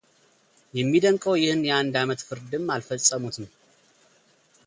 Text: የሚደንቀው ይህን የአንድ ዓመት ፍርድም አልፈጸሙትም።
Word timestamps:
የሚደንቀው 0.77 1.33
ይህን 1.41 1.61
የአንድ 1.67 1.93
ዓመት 2.03 2.25
ፍርድም 2.27 2.65
አልፈጸሙትም። 2.77 3.45